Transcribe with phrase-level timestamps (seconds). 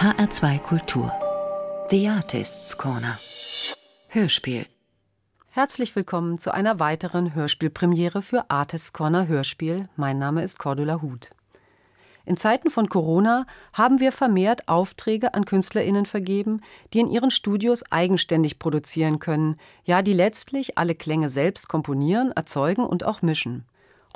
[0.00, 1.12] HR2 Kultur.
[1.90, 3.18] The Artists Corner.
[4.08, 4.64] Hörspiel.
[5.50, 9.90] Herzlich willkommen zu einer weiteren Hörspielpremiere für Artists Corner Hörspiel.
[9.96, 11.28] Mein Name ist Cordula Huth.
[12.24, 13.44] In Zeiten von Corona
[13.74, 16.62] haben wir vermehrt Aufträge an KünstlerInnen vergeben,
[16.94, 22.86] die in ihren Studios eigenständig produzieren können, ja, die letztlich alle Klänge selbst komponieren, erzeugen
[22.86, 23.66] und auch mischen.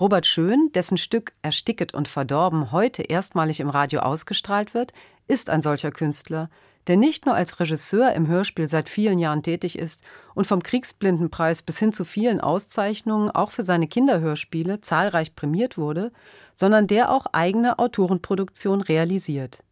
[0.00, 4.92] Robert Schön, dessen Stück Ersticket und Verdorben heute erstmalig im Radio ausgestrahlt wird,
[5.26, 6.50] ist ein solcher Künstler,
[6.86, 10.02] der nicht nur als Regisseur im Hörspiel seit vielen Jahren tätig ist
[10.34, 16.12] und vom Kriegsblindenpreis bis hin zu vielen Auszeichnungen auch für seine Kinderhörspiele zahlreich prämiert wurde,
[16.54, 19.62] sondern der auch eigene Autorenproduktion realisiert.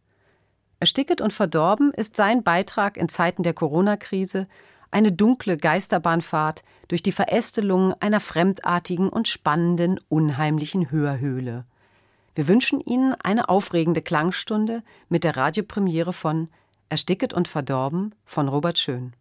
[0.79, 4.47] Ersticket und Verdorben ist sein Beitrag in Zeiten der Corona-Krise,
[4.91, 11.65] eine dunkle Geisterbahnfahrt durch die Verästelung einer fremdartigen und spannenden, unheimlichen Hörhöhle.
[12.35, 16.49] Wir wünschen Ihnen eine aufregende Klangstunde mit der Radiopremiere von
[16.89, 19.13] Ersticket und Verdorben von Robert Schön.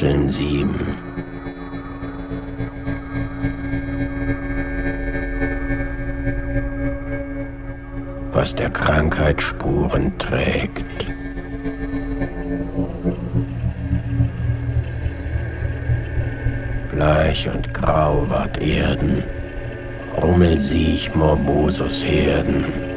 [0.00, 0.96] Beuteln sieben.
[8.32, 10.86] was der Krankheit Spuren trägt.
[16.90, 19.22] Bleich und grau ward Erden,
[20.22, 22.89] Rummel siech Mormosus Herden.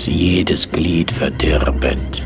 [0.00, 2.22] Bis jedes Glied verdirbet.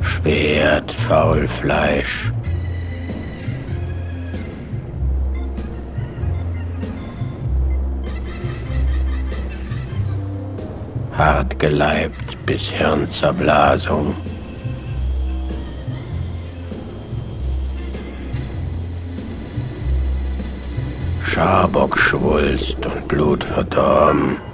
[0.00, 2.30] Schwert, Faulfleisch,
[11.16, 14.14] hart geleibt bis Hirnzerblasung.
[22.48, 24.47] Scharbockschwulst und Blut verdorben.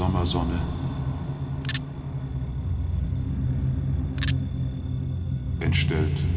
[0.00, 0.58] Sommersonne.
[5.60, 6.29] Entstellt.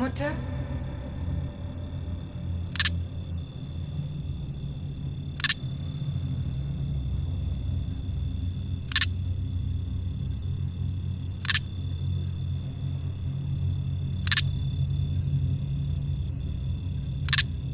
[0.00, 0.32] Mutter?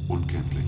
[0.09, 0.64] Unkenntlich.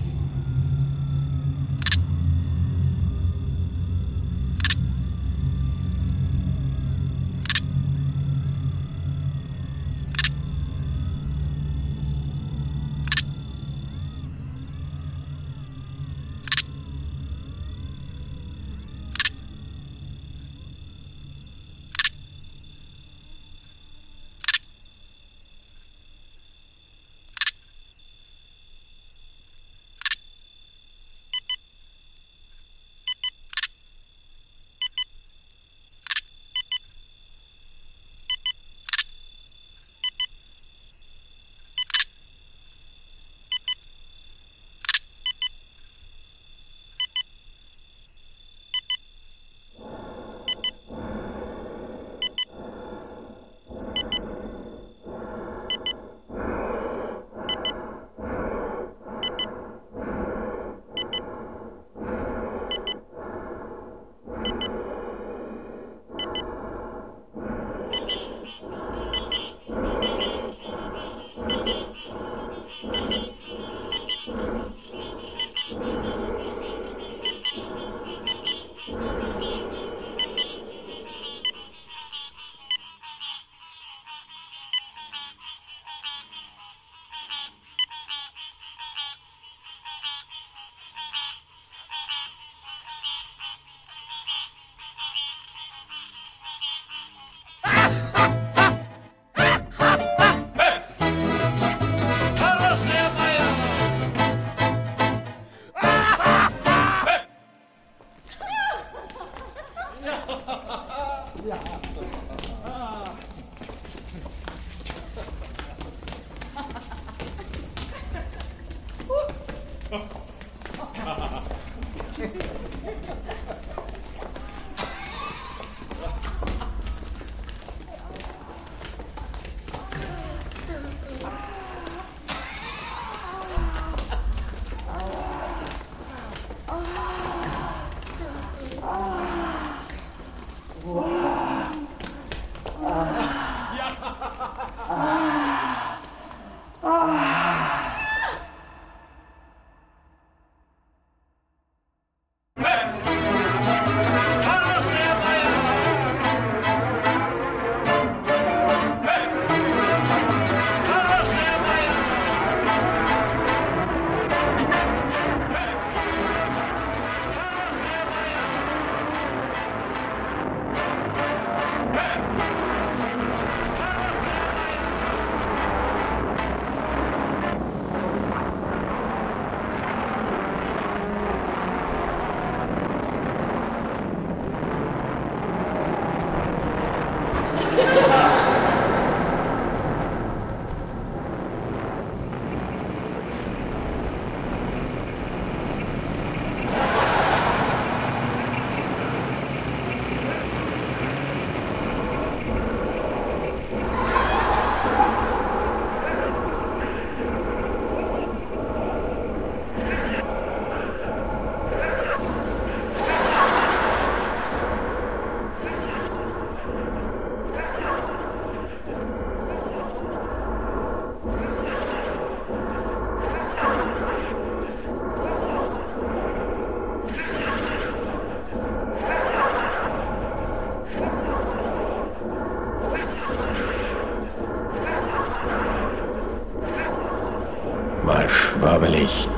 [238.79, 239.29] Schwabbelicht.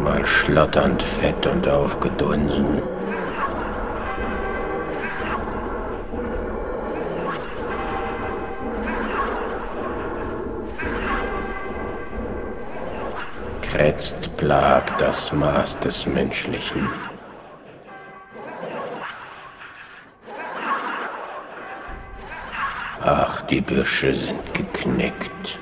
[0.00, 2.82] Mal schlotternd fett und aufgedunsen.
[13.60, 16.88] Krätzt plagt das Maß des Menschlichen.
[23.52, 25.58] Die Büsche sind geknickt.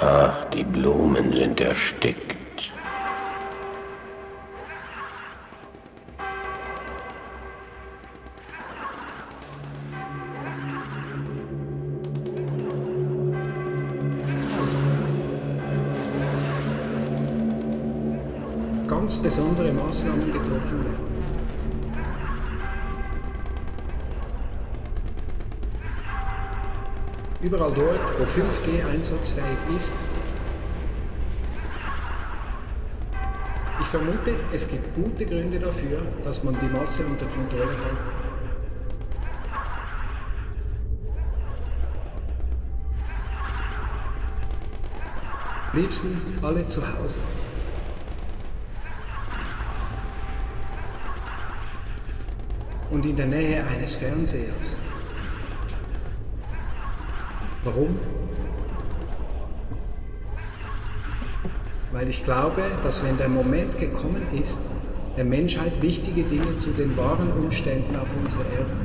[0.00, 2.41] Ach, die Blumen sind erstickt.
[19.22, 21.12] Besondere Maßnahmen getroffen werden.
[27.40, 29.92] Überall dort, wo 5G einsatzfähig ist,
[33.80, 38.22] ich vermute, es gibt gute Gründe dafür, dass man die Masse unter Kontrolle hält.
[45.74, 47.18] Liebsten alle zu Hause.
[52.92, 54.76] Und in der Nähe eines Fernsehers.
[57.64, 57.98] Warum?
[61.90, 64.58] Weil ich glaube, dass wenn der Moment gekommen ist,
[65.16, 68.81] der Menschheit wichtige Dinge zu den wahren Umständen auf unserer Erde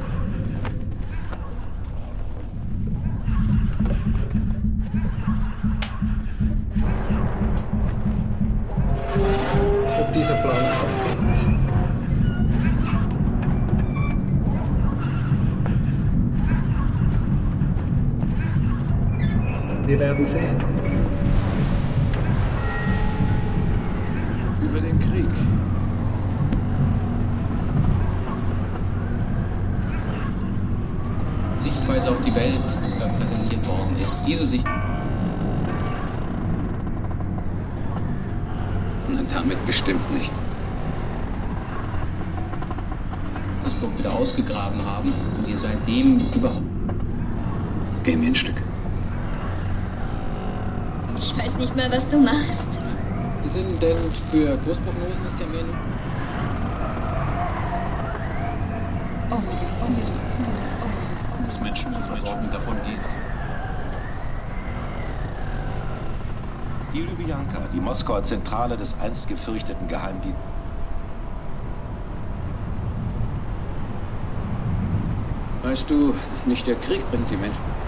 [68.17, 70.41] Moskauer Zentrale des einst gefürchteten Geheimdienstes.
[75.61, 77.86] Weißt du, nicht der Krieg bringt die Menschen.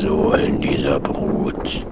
[0.00, 1.84] Sohlen dieser Brut.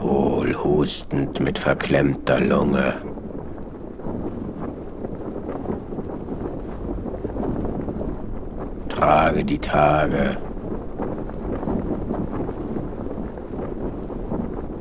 [0.00, 2.94] Hohl hustend mit verklemmter Lunge.
[8.88, 10.36] Trage die Tage.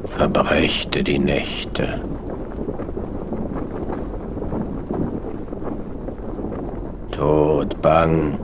[0.08, 2.00] Verbrächte die Nächte.
[7.66, 8.40] Tod bang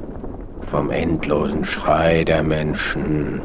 [0.61, 3.41] vom endlosen Schrei der Menschen.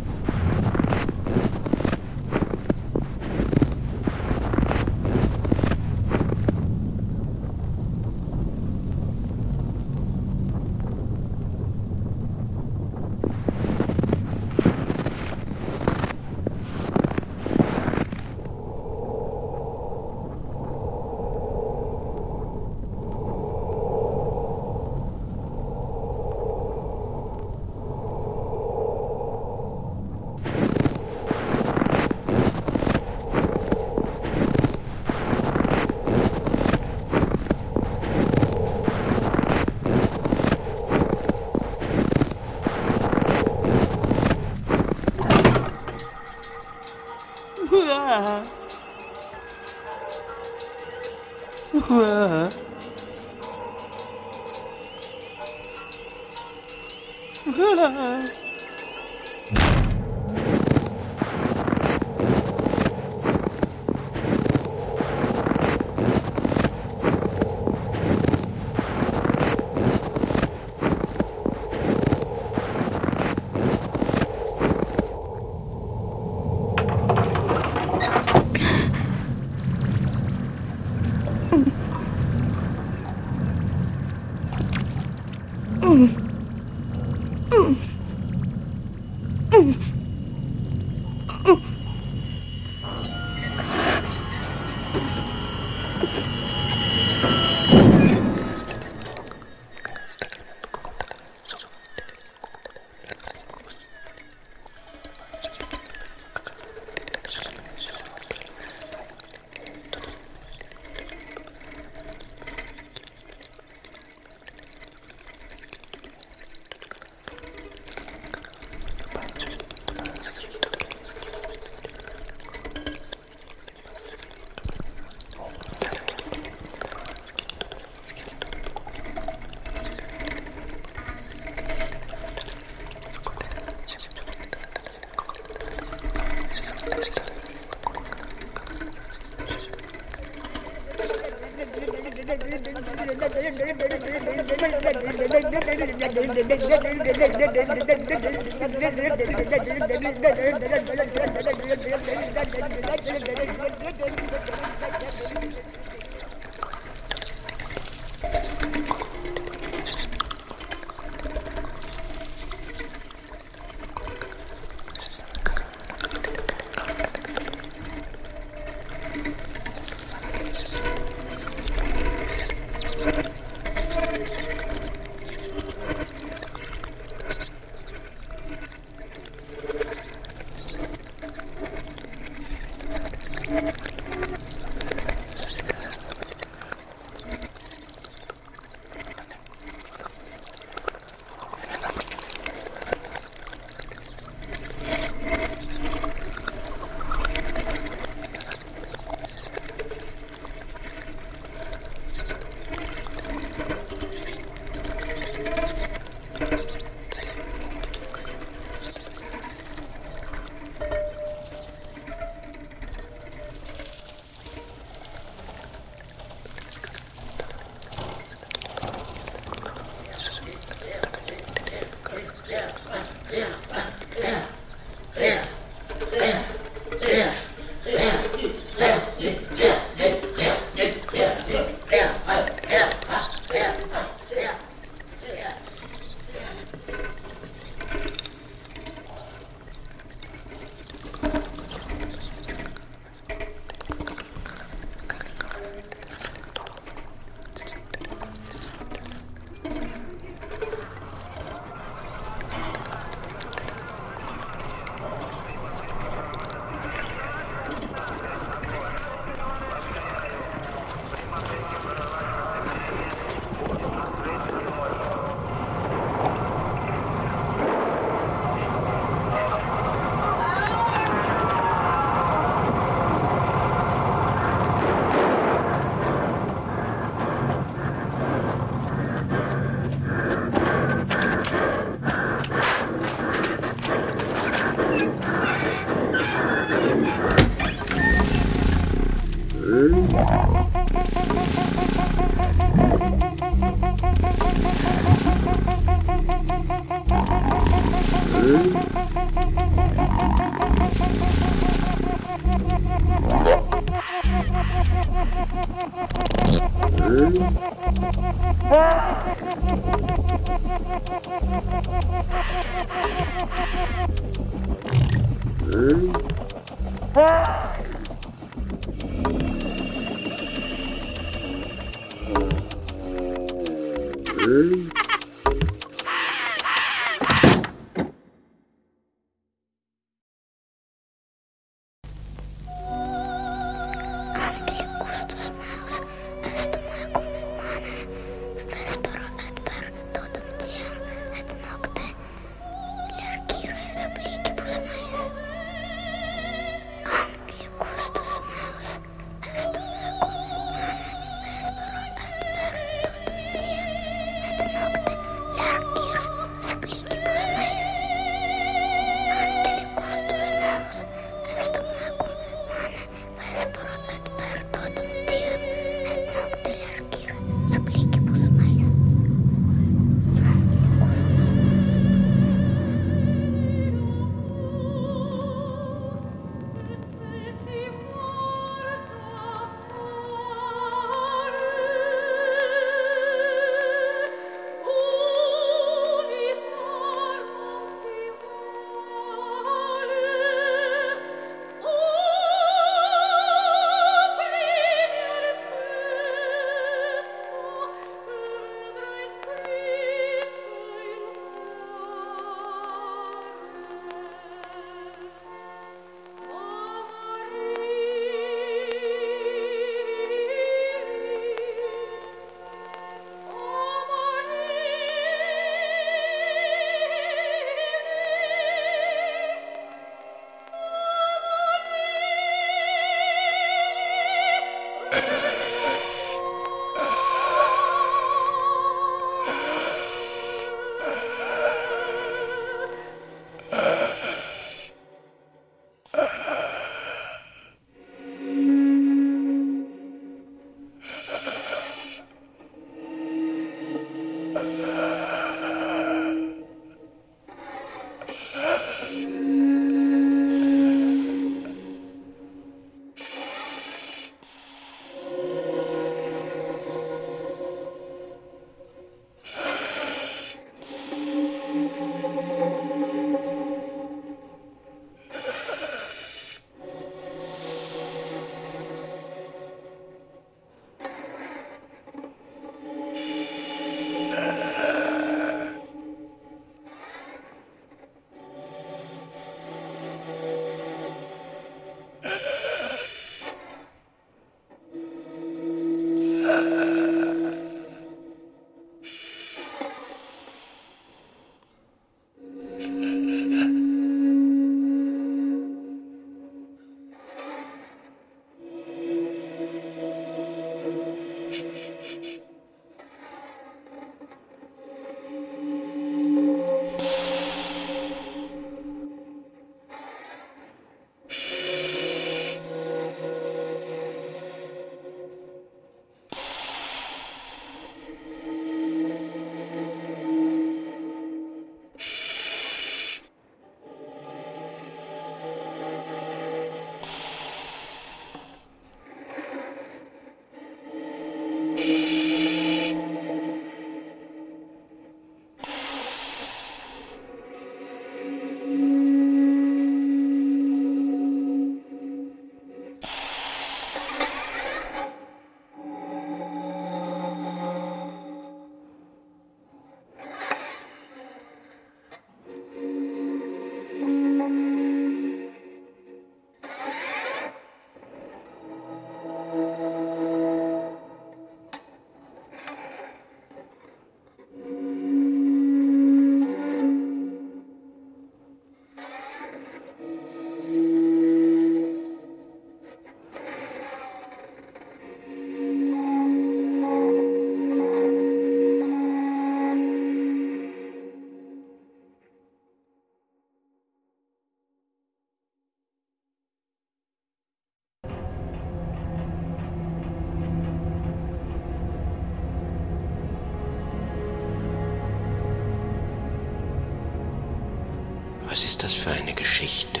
[598.82, 600.00] Das für eine Geschichte?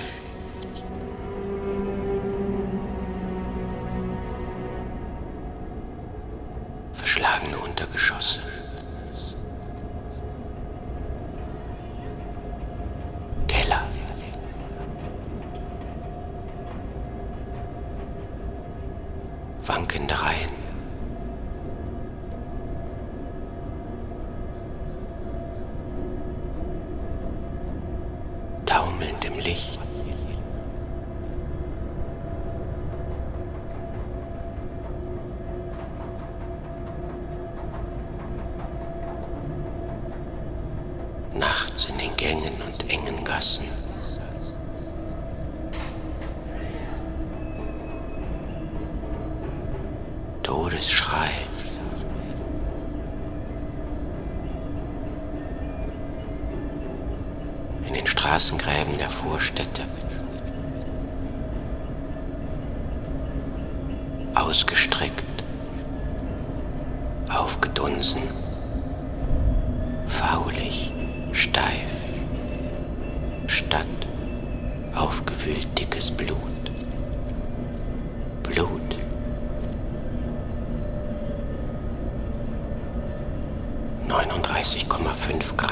[67.48, 68.24] Aufgedunsen.
[70.06, 70.92] Faulig.
[71.32, 71.94] Steif.
[73.46, 73.86] Stadt.
[74.94, 76.36] Aufgewühlt dickes Blut.
[78.42, 78.88] Blut.
[85.14, 85.67] Fünf Grad.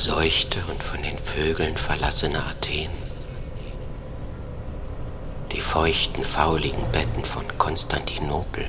[0.00, 2.88] Verseuchte und von den Vögeln verlassene Athen.
[5.52, 8.64] Die feuchten, fauligen Betten von Konstantinopel.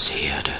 [0.00, 0.52] Ansteckungsherde.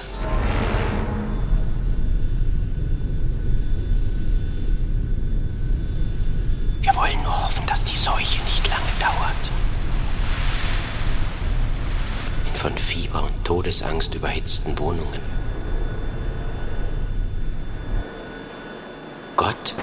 [6.82, 9.51] Wir wollen nur hoffen, dass die Seuche nicht lange dauert.
[12.47, 15.20] In von Fieber und Todesangst überhitzten Wohnungen.
[19.36, 19.74] Gott.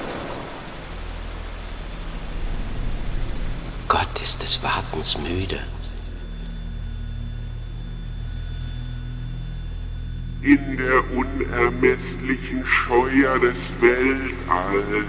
[3.88, 5.60] Gott ist des Wartens müde.
[10.48, 15.06] In der unermesslichen Scheuer des Weltalls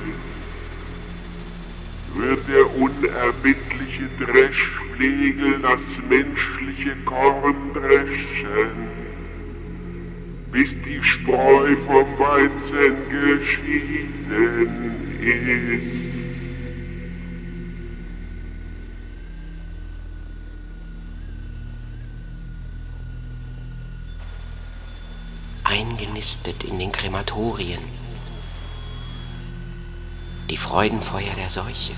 [2.13, 8.89] wird der unerbittliche Dreschflegel das menschliche Korn dreschen,
[10.51, 14.57] bis die Spreu vom Weizen geschieden
[15.21, 16.08] ist.
[26.29, 27.81] Eingenistet in den Krematorien.
[30.51, 31.95] Die Freudenfeuer der Seuche.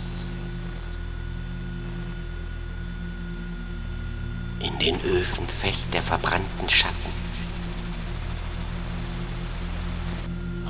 [4.60, 7.10] In den Öfen fest der verbrannten Schatten.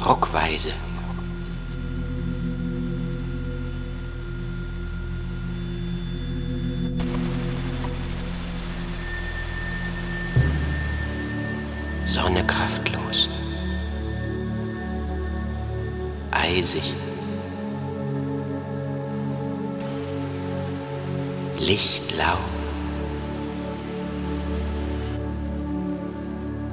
[0.07, 0.73] Rockweise.
[16.71, 16.95] Eisig.
[21.59, 22.39] Licht lau.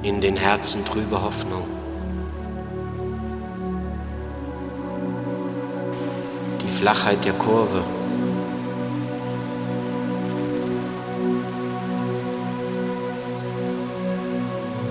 [0.02, 1.64] In den Herzen trübe Hoffnung.
[6.62, 7.82] Die Flachheit der Kurve.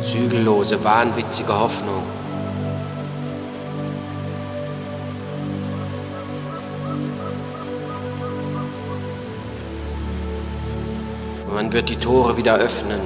[0.02, 2.17] Zügellose, wahnwitzige Hoffnung.
[11.58, 13.02] Man wird die Tore wieder öffnen.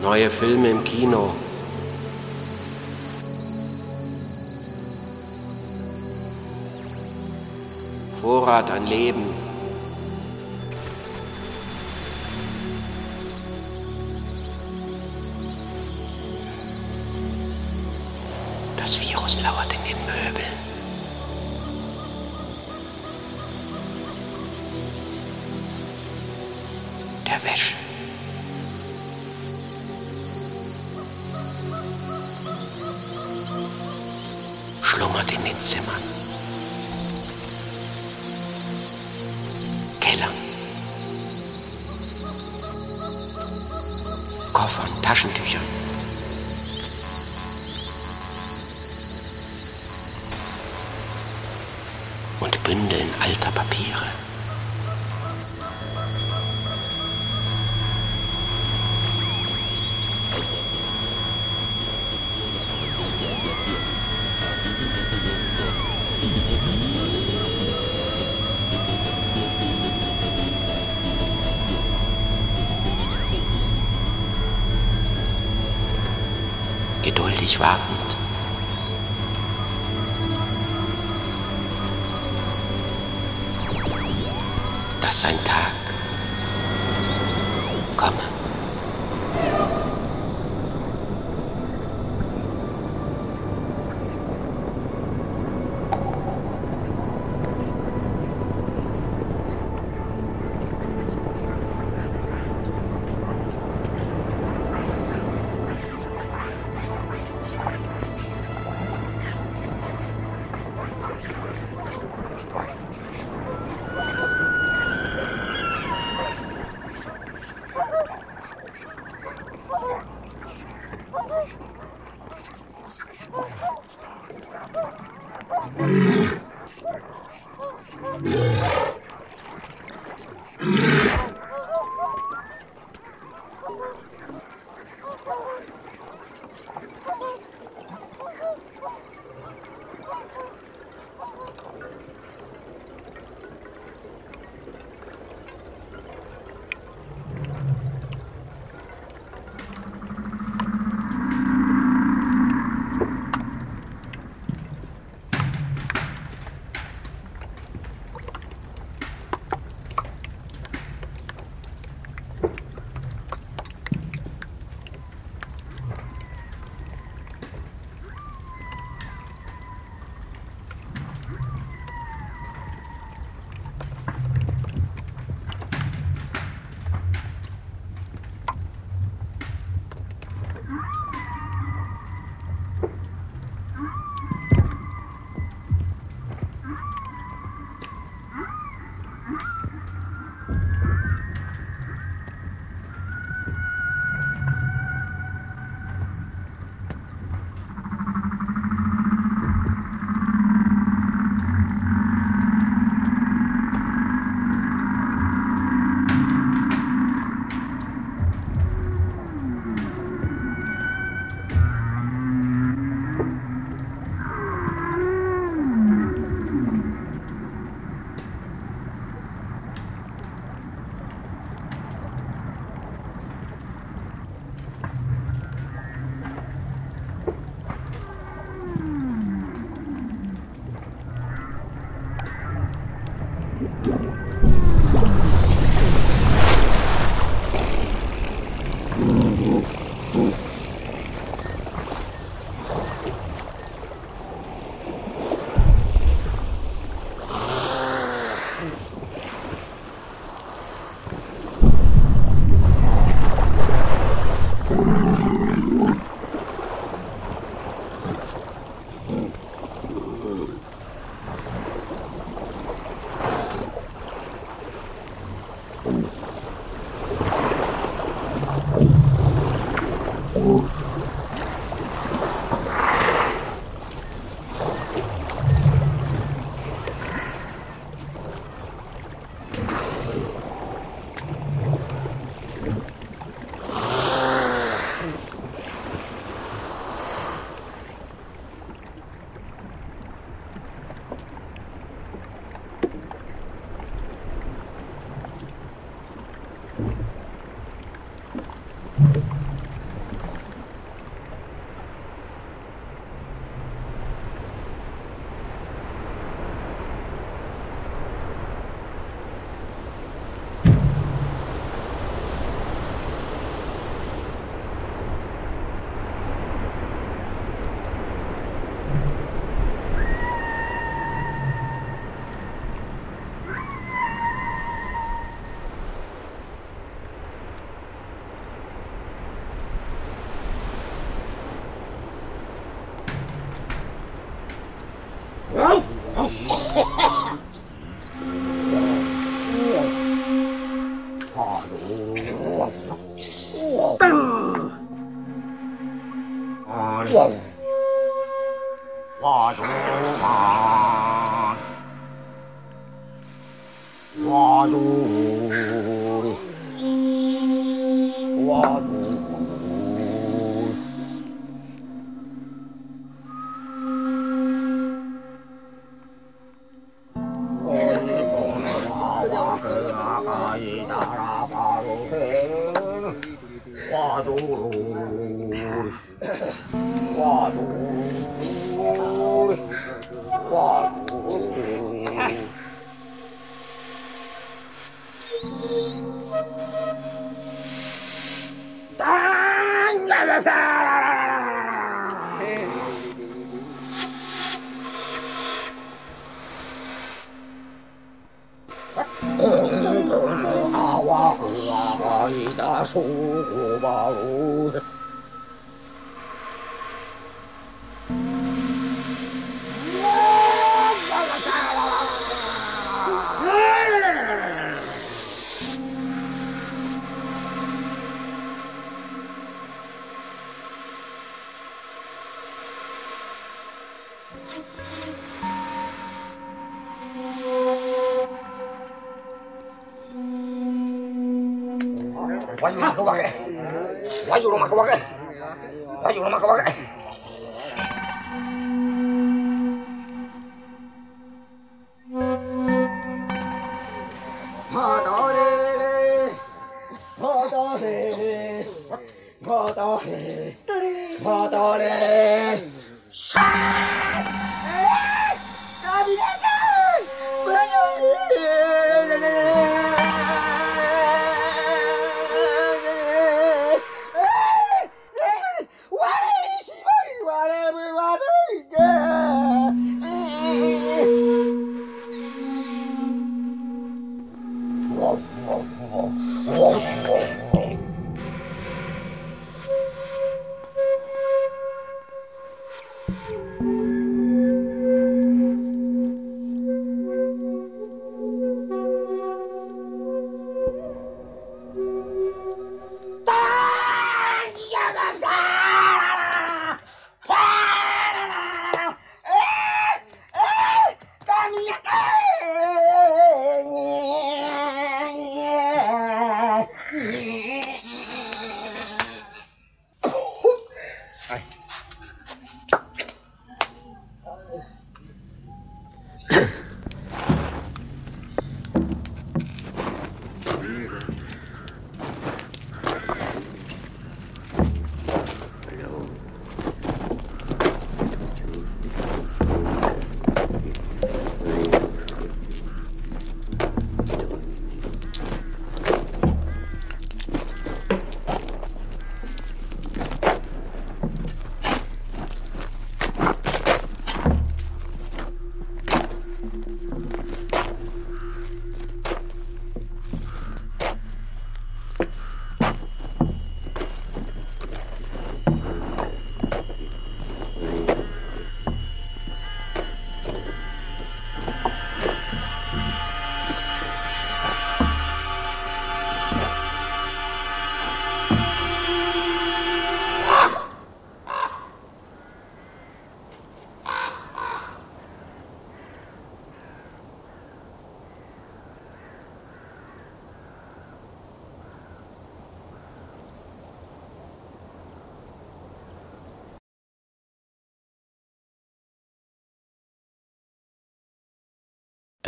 [0.00, 1.34] Neue Filme im Kino.
[8.20, 9.37] Vorrat an Leben.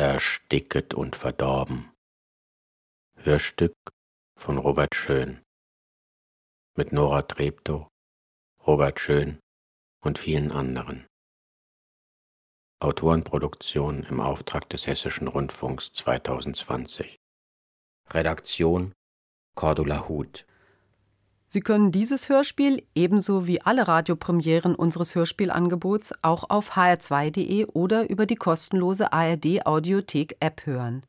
[0.01, 1.93] Ersticket und verdorben.
[3.17, 3.75] Hörstück
[4.35, 5.43] von Robert Schön.
[6.75, 7.87] Mit Nora Treptow,
[8.67, 9.41] Robert Schön
[10.03, 11.07] und vielen anderen.
[12.83, 17.19] Autorenproduktion im Auftrag des Hessischen Rundfunks 2020.
[18.09, 18.95] Redaktion
[19.55, 20.47] Cordula Huth.
[21.53, 28.25] Sie können dieses Hörspiel ebenso wie alle Radiopremieren unseres Hörspielangebots auch auf hr2.de oder über
[28.25, 31.03] die kostenlose ARD Audiothek App hören.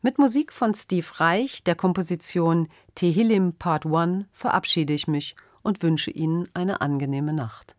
[0.00, 6.12] Mit Musik von Steve Reich der Komposition Tehillim Part 1 verabschiede ich mich und wünsche
[6.12, 7.74] Ihnen eine angenehme Nacht.